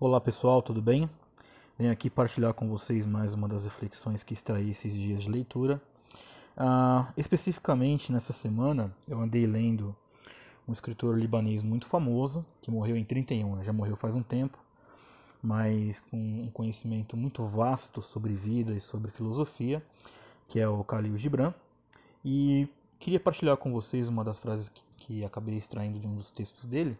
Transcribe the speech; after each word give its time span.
Olá 0.00 0.20
pessoal, 0.20 0.60
tudo 0.60 0.82
bem? 0.82 1.08
Venho 1.78 1.92
aqui 1.92 2.10
partilhar 2.10 2.52
com 2.52 2.68
vocês 2.68 3.06
mais 3.06 3.32
uma 3.32 3.46
das 3.46 3.62
reflexões 3.62 4.24
que 4.24 4.34
extraí 4.34 4.70
esses 4.70 4.92
dias 4.92 5.22
de 5.22 5.30
leitura. 5.30 5.80
Uh, 6.56 7.12
especificamente 7.16 8.10
nessa 8.10 8.32
semana, 8.32 8.92
eu 9.06 9.20
andei 9.20 9.46
lendo 9.46 9.94
um 10.66 10.72
escritor 10.72 11.16
libanês 11.16 11.62
muito 11.62 11.86
famoso, 11.86 12.44
que 12.60 12.72
morreu 12.72 12.96
em 12.96 13.04
31, 13.04 13.54
né? 13.54 13.62
já 13.62 13.72
morreu 13.72 13.94
faz 13.94 14.16
um 14.16 14.22
tempo, 14.22 14.58
mas 15.40 16.00
com 16.00 16.16
um 16.16 16.50
conhecimento 16.52 17.16
muito 17.16 17.46
vasto 17.46 18.02
sobre 18.02 18.34
vida 18.34 18.72
e 18.72 18.80
sobre 18.80 19.12
filosofia, 19.12 19.80
que 20.48 20.58
é 20.58 20.68
o 20.68 20.82
Khalil 20.82 21.16
Gibran. 21.16 21.54
E 22.24 22.68
queria 22.98 23.20
partilhar 23.20 23.56
com 23.56 23.72
vocês 23.72 24.08
uma 24.08 24.24
das 24.24 24.40
frases 24.40 24.68
que, 24.68 24.82
que 24.96 25.24
acabei 25.24 25.56
extraindo 25.56 26.00
de 26.00 26.06
um 26.08 26.16
dos 26.16 26.32
textos 26.32 26.64
dele, 26.64 26.98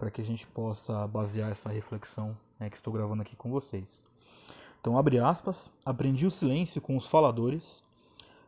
para 0.00 0.10
que 0.10 0.22
a 0.22 0.24
gente 0.24 0.46
possa 0.46 1.06
basear 1.06 1.52
essa 1.52 1.68
reflexão 1.68 2.34
né, 2.58 2.70
que 2.70 2.76
estou 2.76 2.90
gravando 2.90 3.20
aqui 3.20 3.36
com 3.36 3.50
vocês. 3.50 4.02
Então, 4.80 4.96
abre 4.96 5.18
aspas, 5.18 5.70
aprendi 5.84 6.24
o 6.24 6.30
silêncio 6.30 6.80
com 6.80 6.96
os 6.96 7.06
faladores, 7.06 7.82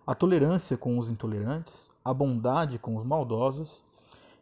a 0.07 0.15
tolerância 0.15 0.79
com 0.79 0.97
os 0.97 1.11
intolerantes, 1.11 1.91
a 2.03 2.15
bondade 2.15 2.79
com 2.79 2.97
os 2.97 3.05
maldosos, 3.05 3.85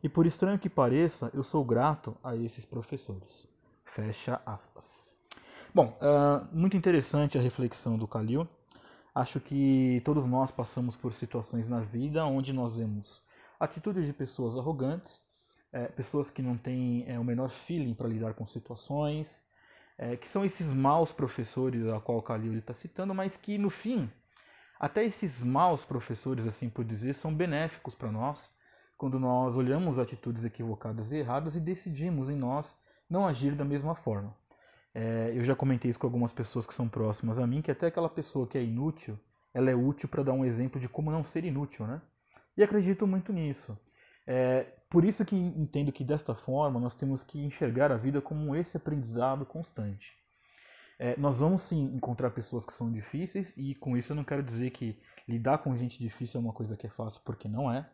e 0.05 0.09
por 0.09 0.25
estranho 0.25 0.57
que 0.57 0.71
pareça, 0.71 1.33
eu 1.35 1.43
sou 1.43 1.65
grato 1.65 2.17
a 2.23 2.37
esses 2.37 2.65
professores. 2.65 3.49
Fecha 3.85 4.41
aspas. 4.47 4.85
Bom, 5.75 5.99
uh, 6.01 6.47
muito 6.57 6.77
interessante 6.77 7.37
a 7.37 7.41
reflexão 7.41 7.99
do 7.99 8.07
Calil. 8.07 8.47
Acho 9.13 9.41
que 9.41 10.01
todos 10.05 10.25
nós 10.25 10.53
passamos 10.53 10.95
por 10.95 11.13
situações 11.13 11.67
na 11.67 11.81
vida 11.81 12.25
onde 12.25 12.53
nós 12.53 12.77
vemos 12.77 13.21
atitudes 13.59 14.07
de 14.07 14.13
pessoas 14.13 14.57
arrogantes 14.57 15.29
é, 15.73 15.87
pessoas 15.87 16.31
que 16.31 16.43
não 16.43 16.57
têm 16.57 17.05
é, 17.07 17.19
o 17.19 17.25
menor 17.25 17.51
feeling 17.51 17.95
para 17.95 18.09
lidar 18.09 18.35
com 18.35 18.47
situações, 18.47 19.45
é, 19.97 20.17
que 20.17 20.29
são 20.29 20.45
esses 20.45 20.67
maus 20.67 21.13
professores 21.13 21.87
a 21.87 22.01
qual 22.01 22.19
o 22.19 22.23
Khalil 22.23 22.59
está 22.59 22.75
citando, 22.75 23.15
mas 23.15 23.37
que 23.37 23.59
no 23.59 23.71
fim, 23.71 24.11
até 24.79 25.05
esses 25.05 25.43
maus 25.43 25.85
professores, 25.85 26.47
assim 26.47 26.71
por 26.71 26.85
dizer, 26.85 27.15
são 27.15 27.35
benéficos 27.35 27.95
para 27.95 28.11
nós, 28.11 28.39
quando 28.97 29.19
nós 29.19 29.57
olhamos 29.57 29.99
atitudes 29.99 30.45
equivocadas 30.45 31.13
e 31.13 31.17
erradas 31.17 31.55
e 31.55 31.61
decidimos 31.61 32.29
em 32.29 32.37
nós 32.37 32.79
não 33.09 33.27
agir 33.27 33.55
da 33.55 33.65
mesma 33.65 33.95
forma. 33.95 34.35
É, 34.95 35.33
eu 35.35 35.45
já 35.45 35.55
comentei 35.55 35.91
isso 35.91 35.99
com 35.99 36.07
algumas 36.07 36.33
pessoas 36.33 36.67
que 36.67 36.75
são 36.75 36.89
próximas 36.89 37.39
a 37.39 37.47
mim, 37.47 37.63
que 37.63 37.71
até 37.71 37.87
aquela 37.87 38.09
pessoa 38.09 38.47
que 38.47 38.59
é 38.59 38.63
inútil, 38.63 39.19
ela 39.55 39.71
é 39.71 39.75
útil 39.75 40.09
para 40.09 40.23
dar 40.23 40.33
um 40.33 40.45
exemplo 40.45 40.81
de 40.81 40.89
como 40.89 41.11
não 41.11 41.25
ser 41.25 41.45
inútil, 41.45 41.87
né? 41.87 42.01
E 42.57 42.63
acredito 42.63 43.07
muito 43.07 43.33
nisso. 43.33 43.79
É, 44.27 44.67
por 44.91 45.05
isso 45.05 45.25
que 45.25 45.37
entendo 45.37 45.93
que 45.93 46.03
desta 46.03 46.35
forma 46.35 46.81
nós 46.81 46.97
temos 46.97 47.23
que 47.23 47.39
enxergar 47.39 47.93
a 47.93 47.97
vida 47.97 48.21
como 48.21 48.57
esse 48.57 48.77
aprendizado 48.77 49.47
constante. 49.47 50.13
É, 50.99 51.17
nós 51.17 51.39
vamos 51.39 51.63
sim 51.63 51.95
encontrar 51.95 52.31
pessoas 52.31 52.67
que 52.67 52.73
são 52.73 52.93
difíceis 52.93 53.57
e 53.57 53.75
com 53.77 53.97
isso 53.97 54.13
eu 54.13 54.17
não 54.17 54.25
quero 54.25 54.43
dizer 54.43 54.71
que 54.73 55.01
lidar 55.29 55.59
com 55.59 55.77
gente 55.77 55.99
difícil 55.99 56.41
é 56.41 56.45
uma 56.45 56.53
coisa 56.53 56.77
que 56.77 56.89
é 56.89 56.91
fácil, 56.91 57.23
porque 57.25 57.49
não 57.49 57.73
é. 57.73 57.89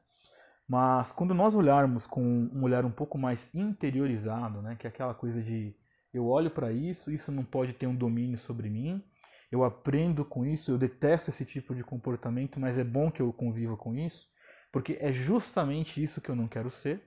Mas 0.67 1.13
quando 1.13 1.35
nós 1.35 1.55
olharmos 1.55 2.07
com 2.07 2.23
um 2.23 2.63
olhar 2.63 2.85
um 2.85 2.91
pouco 2.91 3.19
mais 3.19 3.47
interiorizado, 3.55 4.63
né, 4.63 4.75
que 4.75 4.87
é 4.87 4.91
aquela 4.91 5.15
coisa 5.15 5.41
de 5.43 5.77
eu 6.15 6.27
olho 6.27 6.51
para 6.51 6.73
isso, 6.73 7.13
isso 7.13 7.31
não 7.31 7.45
pode 7.45 7.75
ter 7.75 7.87
um 7.87 7.95
domínio 7.95 8.39
sobre 8.39 8.71
mim, 8.71 9.05
eu 9.53 9.63
aprendo 9.63 10.25
com 10.25 10.47
isso, 10.47 10.73
eu 10.73 10.79
detesto 10.79 11.29
esse 11.29 11.45
tipo 11.45 11.75
de 11.75 11.85
comportamento, 11.85 12.59
mas 12.59 12.79
é 12.79 12.83
bom 12.83 13.11
que 13.11 13.21
eu 13.21 13.33
conviva 13.35 13.77
com 13.77 13.95
isso 13.95 14.27
porque 14.73 14.99
é 15.01 15.13
justamente 15.13 16.03
isso 16.03 16.21
que 16.21 16.31
eu 16.31 16.37
não 16.37 16.49
quero 16.49 16.71
ser. 16.71 17.03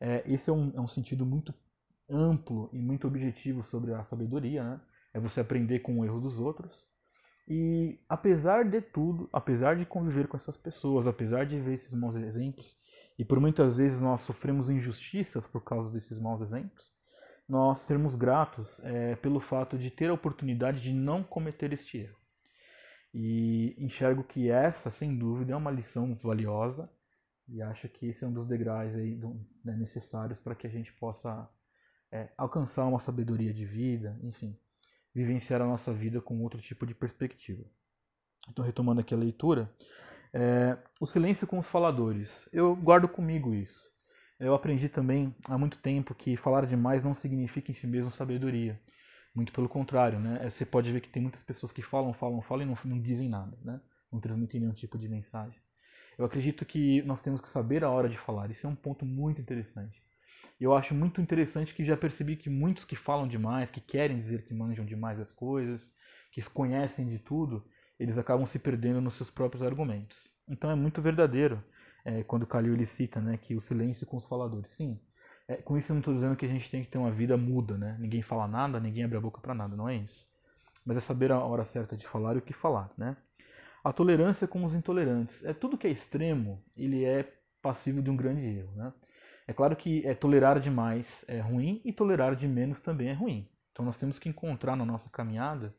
É, 0.00 0.22
esse 0.26 0.50
é 0.50 0.52
um, 0.52 0.72
é 0.74 0.80
um 0.80 0.86
sentido 0.86 1.26
muito 1.26 1.54
amplo 2.08 2.70
e 2.72 2.78
muito 2.78 3.06
objetivo 3.06 3.62
sobre 3.62 3.92
a 3.92 4.04
sabedoria, 4.04 4.62
né? 4.62 4.80
É 5.12 5.20
você 5.20 5.40
aprender 5.40 5.80
com 5.80 5.98
o 5.98 6.04
erro 6.04 6.20
dos 6.20 6.38
outros. 6.38 6.86
E 7.46 7.98
apesar 8.08 8.64
de 8.64 8.80
tudo, 8.80 9.28
apesar 9.32 9.76
de 9.76 9.86
conviver 9.86 10.28
com 10.28 10.36
essas 10.36 10.56
pessoas, 10.56 11.06
apesar 11.06 11.46
de 11.46 11.58
ver 11.58 11.74
esses 11.74 11.94
maus 11.94 12.14
exemplos, 12.14 12.78
e 13.18 13.24
por 13.24 13.40
muitas 13.40 13.78
vezes 13.78 14.00
nós 14.00 14.20
sofremos 14.20 14.68
injustiças 14.68 15.46
por 15.46 15.64
causa 15.64 15.90
desses 15.90 16.20
maus 16.20 16.42
exemplos, 16.42 16.92
nós 17.48 17.78
sermos 17.78 18.14
gratos 18.14 18.78
é, 18.84 19.16
pelo 19.16 19.40
fato 19.40 19.78
de 19.78 19.90
ter 19.90 20.10
a 20.10 20.14
oportunidade 20.14 20.82
de 20.82 20.92
não 20.92 21.24
cometer 21.24 21.72
este 21.72 21.98
erro. 21.98 22.16
E 23.12 23.74
enxergo 23.78 24.22
que 24.22 24.50
essa, 24.50 24.90
sem 24.90 25.16
dúvida, 25.16 25.52
é 25.52 25.56
uma 25.56 25.70
lição 25.70 26.14
valiosa 26.14 26.90
e 27.48 27.62
acho 27.62 27.88
que 27.88 28.06
esse 28.06 28.24
é 28.24 28.26
um 28.26 28.32
dos 28.32 28.46
degraus 28.46 28.94
aí 28.94 29.14
do, 29.14 29.34
né, 29.64 29.74
necessários 29.74 30.38
para 30.38 30.54
que 30.54 30.66
a 30.66 30.70
gente 30.70 30.92
possa 30.92 31.48
é, 32.12 32.28
alcançar 32.36 32.84
uma 32.84 32.98
sabedoria 32.98 33.52
de 33.52 33.64
vida, 33.64 34.18
enfim, 34.22 34.56
vivenciar 35.14 35.62
a 35.62 35.66
nossa 35.66 35.92
vida 35.92 36.20
com 36.20 36.42
outro 36.42 36.60
tipo 36.60 36.86
de 36.86 36.94
perspectiva. 36.94 37.64
Então, 38.50 38.64
retomando 38.64 39.00
aqui 39.00 39.14
a 39.14 39.18
leitura, 39.18 39.70
é, 40.32 40.76
o 41.00 41.06
silêncio 41.06 41.46
com 41.46 41.58
os 41.58 41.66
faladores. 41.66 42.48
Eu 42.52 42.76
guardo 42.76 43.08
comigo 43.08 43.54
isso. 43.54 43.90
Eu 44.38 44.54
aprendi 44.54 44.88
também 44.88 45.34
há 45.46 45.58
muito 45.58 45.78
tempo 45.78 46.14
que 46.14 46.36
falar 46.36 46.66
demais 46.66 47.02
não 47.02 47.14
significa 47.14 47.72
em 47.72 47.74
si 47.74 47.86
mesmo 47.86 48.10
sabedoria. 48.10 48.80
Muito 49.38 49.52
pelo 49.52 49.68
contrário, 49.68 50.18
né? 50.18 50.40
É, 50.42 50.50
você 50.50 50.66
pode 50.66 50.90
ver 50.90 51.00
que 51.00 51.08
tem 51.08 51.22
muitas 51.22 51.44
pessoas 51.44 51.70
que 51.70 51.80
falam, 51.80 52.12
falam, 52.12 52.42
falam 52.42 52.64
e 52.64 52.66
não, 52.66 52.76
não 52.84 53.00
dizem 53.00 53.28
nada, 53.28 53.56
né? 53.62 53.80
Não 54.10 54.18
transmitem 54.18 54.58
nenhum 54.58 54.72
tipo 54.72 54.98
de 54.98 55.08
mensagem. 55.08 55.56
Eu 56.18 56.24
acredito 56.24 56.66
que 56.66 57.02
nós 57.02 57.22
temos 57.22 57.40
que 57.40 57.48
saber 57.48 57.84
a 57.84 57.88
hora 57.88 58.08
de 58.08 58.18
falar. 58.18 58.50
Isso 58.50 58.66
é 58.66 58.68
um 58.68 58.74
ponto 58.74 59.06
muito 59.06 59.40
interessante. 59.40 60.02
Eu 60.60 60.74
acho 60.74 60.92
muito 60.92 61.20
interessante 61.20 61.72
que 61.72 61.84
já 61.84 61.96
percebi 61.96 62.34
que 62.34 62.50
muitos 62.50 62.84
que 62.84 62.96
falam 62.96 63.28
demais, 63.28 63.70
que 63.70 63.80
querem 63.80 64.16
dizer 64.16 64.44
que 64.44 64.52
manjam 64.52 64.84
demais 64.84 65.20
as 65.20 65.30
coisas, 65.30 65.94
que 66.32 66.42
conhecem 66.50 67.08
de 67.08 67.20
tudo, 67.20 67.64
eles 67.96 68.18
acabam 68.18 68.44
se 68.44 68.58
perdendo 68.58 69.00
nos 69.00 69.14
seus 69.14 69.30
próprios 69.30 69.62
argumentos. 69.62 70.18
Então 70.48 70.68
é 70.68 70.74
muito 70.74 71.00
verdadeiro 71.00 71.62
é, 72.04 72.24
quando 72.24 72.44
Calil 72.44 72.74
ele 72.74 72.86
cita 72.86 73.20
né, 73.20 73.36
que 73.36 73.54
o 73.54 73.60
silêncio 73.60 74.04
com 74.04 74.16
os 74.16 74.26
faladores. 74.26 74.72
Sim, 74.72 74.98
é, 75.48 75.56
com 75.56 75.78
isso 75.78 75.90
eu 75.90 75.94
não 75.94 76.00
estou 76.00 76.14
dizendo 76.14 76.36
que 76.36 76.44
a 76.44 76.48
gente 76.48 76.70
tem 76.70 76.84
que 76.84 76.90
ter 76.90 76.98
uma 76.98 77.10
vida 77.10 77.36
muda, 77.36 77.78
né? 77.78 77.96
Ninguém 77.98 78.20
fala 78.20 78.46
nada, 78.46 78.78
ninguém 78.78 79.04
abre 79.04 79.16
a 79.16 79.20
boca 79.20 79.40
para 79.40 79.54
nada, 79.54 79.74
não 79.74 79.88
é 79.88 79.96
isso. 79.96 80.28
Mas 80.84 80.98
é 80.98 81.00
saber 81.00 81.32
a 81.32 81.40
hora 81.40 81.64
certa 81.64 81.96
de 81.96 82.06
falar 82.06 82.36
e 82.36 82.38
o 82.38 82.42
que 82.42 82.52
falar, 82.52 82.92
né? 82.98 83.16
A 83.82 83.92
tolerância 83.92 84.46
com 84.46 84.62
os 84.64 84.74
intolerantes. 84.74 85.42
É 85.44 85.54
tudo 85.54 85.78
que 85.78 85.86
é 85.86 85.90
extremo, 85.90 86.62
ele 86.76 87.04
é 87.04 87.32
passível 87.62 88.02
de 88.02 88.10
um 88.10 88.16
grande 88.16 88.44
erro, 88.44 88.72
né? 88.76 88.92
É 89.46 89.52
claro 89.54 89.74
que 89.74 90.06
é, 90.06 90.14
tolerar 90.14 90.60
demais 90.60 91.24
é 91.26 91.40
ruim 91.40 91.80
e 91.82 91.92
tolerar 91.92 92.36
de 92.36 92.46
menos 92.46 92.80
também 92.80 93.08
é 93.08 93.14
ruim. 93.14 93.48
Então 93.72 93.84
nós 93.84 93.96
temos 93.96 94.18
que 94.18 94.28
encontrar 94.28 94.76
na 94.76 94.84
nossa 94.84 95.08
caminhada 95.08 95.74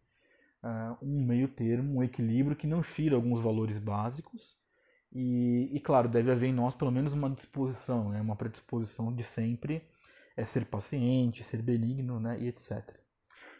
uh, 0.63 0.97
um 0.99 1.23
meio 1.23 1.47
termo, 1.47 1.99
um 1.99 2.03
equilíbrio 2.03 2.55
que 2.55 2.65
não 2.65 2.81
fira 2.81 3.15
alguns 3.15 3.39
valores 3.39 3.77
básicos 3.77 4.58
e, 5.11 5.69
e, 5.73 5.79
claro, 5.79 6.07
deve 6.07 6.31
haver 6.31 6.49
em 6.49 6.53
nós 6.53 6.75
pelo 6.75 6.91
menos 6.91 7.13
uma 7.13 7.29
disposição, 7.29 8.09
né? 8.09 8.21
uma 8.21 8.35
predisposição 8.35 9.13
de 9.13 9.23
sempre 9.23 9.83
é 10.37 10.45
ser 10.45 10.65
paciente, 10.65 11.43
ser 11.43 11.61
benigno 11.61 12.19
né? 12.19 12.39
e 12.39 12.47
etc. 12.47 12.83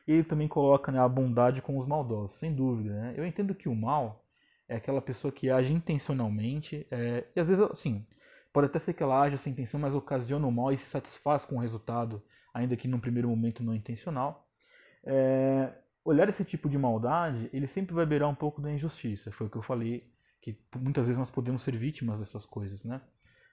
Ele 0.08 0.24
também 0.24 0.48
coloca 0.48 0.92
né, 0.92 1.00
a 1.00 1.08
bondade 1.08 1.62
com 1.62 1.78
os 1.78 1.88
maldosos, 1.88 2.38
sem 2.38 2.54
dúvida. 2.54 2.94
Né? 2.94 3.14
Eu 3.18 3.26
entendo 3.26 3.56
que 3.56 3.68
o 3.68 3.76
mal 3.76 4.26
é 4.68 4.76
aquela 4.76 5.02
pessoa 5.02 5.32
que 5.32 5.50
age 5.50 5.74
intencionalmente, 5.74 6.86
é, 6.92 7.26
e 7.36 7.40
às 7.40 7.48
vezes, 7.48 7.64
assim, 7.64 8.06
pode 8.54 8.68
até 8.68 8.78
ser 8.78 8.94
que 8.94 9.02
ela 9.02 9.20
age 9.20 9.38
sem 9.40 9.52
intenção, 9.52 9.80
mas 9.80 9.96
ocasiona 9.96 10.46
o 10.46 10.52
mal 10.52 10.72
e 10.72 10.78
se 10.78 10.86
satisfaz 10.86 11.46
com 11.46 11.58
o 11.58 11.60
resultado, 11.60 12.22
ainda 12.54 12.78
que 12.78 12.88
num 12.88 13.00
primeiro 13.00 13.28
momento 13.30 13.64
não 13.64 13.74
intencional. 13.74 14.48
É, 15.04 15.74
olhar 16.06 16.30
esse 16.30 16.46
tipo 16.46 16.70
de 16.70 16.78
maldade, 16.78 17.50
ele 17.52 17.68
sempre 17.68 17.96
vai 17.96 18.06
beirar 18.06 18.30
um 18.30 18.36
pouco 18.36 18.62
da 18.62 18.72
injustiça, 18.72 19.32
foi 19.32 19.48
o 19.48 19.50
que 19.50 19.58
eu 19.58 19.64
falei, 19.64 20.08
muitas 20.76 21.06
vezes 21.06 21.18
nós 21.18 21.30
podemos 21.30 21.64
ser 21.64 21.76
vítimas 21.78 22.20
dessas 22.20 22.46
coisas, 22.46 22.84
né? 22.84 23.02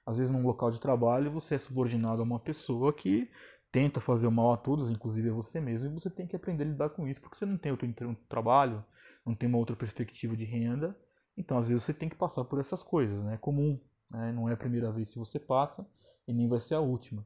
Às 0.04 0.18
vezes 0.18 0.32
num 0.32 0.42
local 0.42 0.70
de 0.70 0.80
trabalho 0.80 1.30
você 1.30 1.56
é 1.56 1.58
subordinado 1.58 2.20
a 2.22 2.24
uma 2.24 2.38
pessoa 2.38 2.92
que 2.92 3.30
tenta 3.72 4.00
fazer 4.00 4.26
o 4.26 4.32
mal 4.32 4.52
a 4.52 4.56
todos, 4.56 4.88
inclusive 4.88 5.30
a 5.30 5.32
você 5.32 5.60
mesmo, 5.60 5.88
e 5.88 5.92
você 5.92 6.08
tem 6.08 6.26
que 6.26 6.36
aprender 6.36 6.64
a 6.64 6.66
lidar 6.68 6.90
com 6.90 7.06
isso, 7.06 7.20
porque 7.20 7.36
você 7.36 7.46
não 7.46 7.58
tem 7.58 7.72
outro 7.72 8.16
trabalho, 8.28 8.84
não 9.24 9.34
tem 9.34 9.48
uma 9.48 9.58
outra 9.58 9.74
perspectiva 9.74 10.36
de 10.36 10.44
renda, 10.44 10.96
então, 11.36 11.58
às 11.58 11.68
vezes, 11.68 11.82
você 11.84 11.92
tem 11.92 12.08
que 12.08 12.16
passar 12.16 12.44
por 12.44 12.58
essas 12.58 12.82
coisas, 12.82 13.22
né? 13.24 13.34
É 13.34 13.36
comum, 13.36 13.78
né? 14.10 14.32
não 14.32 14.48
é 14.48 14.54
a 14.54 14.56
primeira 14.56 14.90
vez 14.90 15.12
que 15.12 15.18
você 15.18 15.38
passa 15.38 15.86
e 16.26 16.32
nem 16.32 16.48
vai 16.48 16.58
ser 16.58 16.74
a 16.74 16.80
última. 16.80 17.24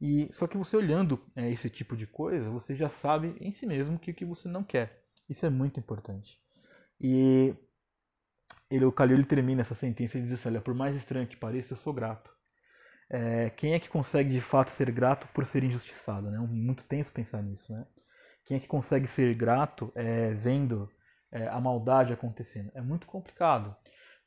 E 0.00 0.28
Só 0.32 0.46
que 0.46 0.58
você 0.58 0.76
olhando 0.76 1.18
é, 1.34 1.50
esse 1.50 1.70
tipo 1.70 1.96
de 1.96 2.06
coisa, 2.06 2.50
você 2.50 2.76
já 2.76 2.90
sabe 2.90 3.34
em 3.40 3.50
si 3.52 3.64
mesmo 3.64 3.96
o 3.96 3.98
que, 3.98 4.12
que 4.12 4.24
você 4.24 4.46
não 4.46 4.62
quer. 4.62 5.02
Isso 5.28 5.46
é 5.46 5.50
muito 5.50 5.80
importante. 5.80 6.38
E 7.00 7.54
ele, 8.70 8.84
o 8.84 8.92
Calil 8.92 9.24
termina 9.24 9.62
essa 9.62 9.74
sentença 9.74 10.18
e 10.18 10.22
diz 10.22 10.32
assim, 10.32 10.48
olha, 10.48 10.60
por 10.60 10.74
mais 10.74 10.96
estranho 10.96 11.26
que 11.26 11.36
pareça, 11.36 11.72
eu 11.72 11.76
sou 11.76 11.92
grato. 11.92 12.30
É, 13.08 13.50
quem 13.50 13.74
é 13.74 13.78
que 13.78 13.88
consegue 13.88 14.30
de 14.30 14.40
fato 14.40 14.70
ser 14.70 14.90
grato 14.90 15.28
por 15.28 15.46
ser 15.46 15.62
injustiçado? 15.62 16.30
Né? 16.30 16.36
É 16.36 16.40
muito 16.40 16.84
tenso 16.84 17.12
pensar 17.12 17.42
nisso. 17.42 17.72
Né? 17.72 17.86
Quem 18.44 18.56
é 18.56 18.60
que 18.60 18.66
consegue 18.66 19.06
ser 19.06 19.34
grato 19.34 19.92
é, 19.94 20.34
vendo 20.34 20.90
é, 21.30 21.48
a 21.48 21.60
maldade 21.60 22.12
acontecendo. 22.12 22.70
É 22.74 22.80
muito 22.80 23.06
complicado. 23.06 23.76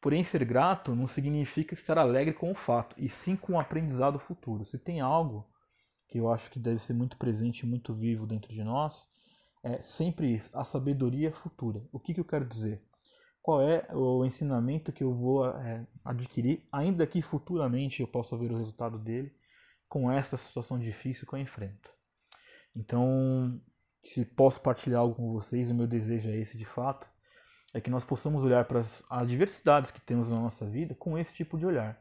Porém, 0.01 0.24
ser 0.24 0.45
grato 0.45 0.95
não 0.95 1.07
significa 1.07 1.74
estar 1.74 1.97
alegre 1.97 2.33
com 2.33 2.51
o 2.51 2.56
fato, 2.56 2.95
e 2.97 3.09
sim 3.09 3.35
com 3.35 3.53
o 3.53 3.59
aprendizado 3.59 4.18
futuro. 4.19 4.63
Se 4.63 4.77
tem 4.77 5.01
algo 5.01 5.45
que 6.07 6.18
eu 6.18 6.31
acho 6.31 6.50
que 6.50 6.59
deve 6.59 6.80
ser 6.80 6.94
muito 6.94 7.18
presente, 7.18 7.65
muito 7.65 7.94
vivo 7.94 8.25
dentro 8.25 8.53
de 8.53 8.63
nós, 8.63 9.09
é 9.62 9.81
sempre 9.81 10.33
isso, 10.33 10.50
a 10.57 10.63
sabedoria 10.63 11.33
futura. 11.33 11.81
O 11.92 12.00
que, 12.00 12.13
que 12.13 12.19
eu 12.19 12.25
quero 12.25 12.45
dizer? 12.45 12.81
Qual 13.41 13.62
é 13.62 13.88
o 13.94 14.25
ensinamento 14.25 14.91
que 14.91 15.03
eu 15.03 15.13
vou 15.13 15.47
é, 15.47 15.86
adquirir, 16.03 16.68
ainda 16.71 17.07
que 17.07 17.21
futuramente 17.21 18.01
eu 18.01 18.07
possa 18.07 18.38
ver 18.38 18.51
o 18.51 18.57
resultado 18.57 18.97
dele, 18.97 19.33
com 19.88 20.12
essa 20.12 20.38
situação 20.38 20.77
difícil 20.77 21.27
que 21.27 21.33
eu 21.33 21.39
enfrento? 21.39 21.89
Então, 22.75 23.59
se 24.03 24.24
posso 24.25 24.62
partilhar 24.62 25.01
algo 25.01 25.15
com 25.15 25.31
vocês, 25.31 25.71
o 25.71 25.75
meu 25.75 25.88
desejo 25.88 26.30
é 26.30 26.38
esse 26.38 26.57
de 26.57 26.65
fato, 26.65 27.07
é 27.74 27.80
que 27.81 27.89
nós 27.89 28.03
possamos 28.03 28.44
olhar 28.44 28.65
para 28.65 28.80
as 28.80 29.03
adversidades 29.09 29.92
que 29.92 30.01
temos 30.01 30.30
na 30.30 30.39
nossa 30.39 30.65
vida 30.65 30.95
com 30.95 31.18
esse 31.18 31.33
tipo 31.33 31.57
de 31.57 31.65
olhar. 31.65 32.00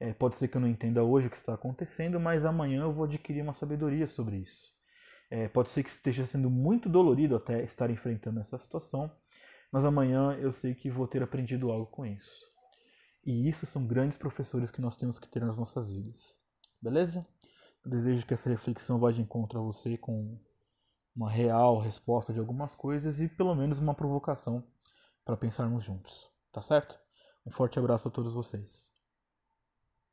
É, 0.00 0.12
pode 0.12 0.36
ser 0.36 0.48
que 0.48 0.56
eu 0.56 0.60
não 0.60 0.68
entenda 0.68 1.04
hoje 1.04 1.28
o 1.28 1.30
que 1.30 1.36
está 1.36 1.54
acontecendo, 1.54 2.18
mas 2.18 2.44
amanhã 2.44 2.82
eu 2.82 2.92
vou 2.92 3.04
adquirir 3.04 3.42
uma 3.42 3.52
sabedoria 3.52 4.06
sobre 4.06 4.38
isso. 4.38 4.72
É, 5.30 5.48
pode 5.48 5.70
ser 5.70 5.82
que 5.82 5.90
esteja 5.90 6.26
sendo 6.26 6.50
muito 6.50 6.88
dolorido 6.88 7.36
até 7.36 7.62
estar 7.62 7.90
enfrentando 7.90 8.40
essa 8.40 8.58
situação, 8.58 9.10
mas 9.72 9.84
amanhã 9.84 10.34
eu 10.34 10.52
sei 10.52 10.74
que 10.74 10.90
vou 10.90 11.08
ter 11.08 11.22
aprendido 11.22 11.70
algo 11.72 11.86
com 11.86 12.04
isso. 12.04 12.46
E 13.24 13.48
isso 13.48 13.64
são 13.64 13.86
grandes 13.86 14.18
professores 14.18 14.70
que 14.70 14.80
nós 14.80 14.96
temos 14.96 15.18
que 15.18 15.28
ter 15.28 15.40
nas 15.40 15.58
nossas 15.58 15.90
vidas. 15.90 16.36
Beleza? 16.80 17.26
Eu 17.84 17.90
desejo 17.90 18.26
que 18.26 18.34
essa 18.34 18.50
reflexão 18.50 18.98
vá 18.98 19.10
de 19.10 19.22
encontro 19.22 19.58
a 19.58 19.62
você 19.62 19.96
com 19.96 20.38
uma 21.16 21.30
real 21.30 21.78
resposta 21.78 22.32
de 22.32 22.38
algumas 22.38 22.76
coisas 22.76 23.18
e 23.18 23.28
pelo 23.28 23.54
menos 23.54 23.78
uma 23.78 23.94
provocação 23.94 24.62
para 25.24 25.36
pensarmos 25.36 25.82
juntos. 25.82 26.30
Tá 26.52 26.60
certo? 26.60 26.98
Um 27.46 27.50
forte 27.50 27.78
abraço 27.78 28.08
a 28.08 28.10
todos 28.10 28.34
vocês. 28.34 28.91